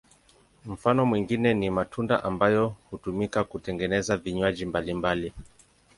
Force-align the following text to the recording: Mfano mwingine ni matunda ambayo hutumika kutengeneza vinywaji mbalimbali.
Mfano 0.65 1.05
mwingine 1.05 1.53
ni 1.53 1.69
matunda 1.69 2.23
ambayo 2.23 2.75
hutumika 2.91 3.43
kutengeneza 3.43 4.17
vinywaji 4.17 4.65
mbalimbali. 4.65 5.33